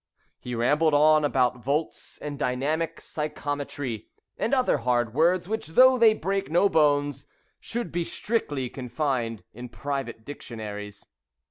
He 0.39 0.55
rambled 0.55 0.95
on 0.95 1.23
about 1.23 1.63
volts 1.63 2.17
and 2.17 2.39
dynamic 2.39 2.99
psychometry 2.99 4.07
and 4.35 4.51
other 4.51 4.77
hard 4.79 5.13
words, 5.13 5.47
which, 5.47 5.67
though 5.67 5.95
they 5.95 6.15
break 6.15 6.49
no 6.49 6.67
bones, 6.69 7.27
should 7.59 7.91
be 7.91 8.03
strictly 8.03 8.67
confined 8.67 9.43
in 9.53 9.69
private 9.69 10.25
dictionaries. 10.25 11.05